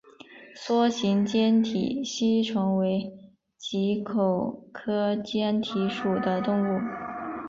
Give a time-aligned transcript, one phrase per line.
[0.57, 3.13] 梭形坚体吸虫为
[3.55, 6.79] 棘口科坚体属的动物。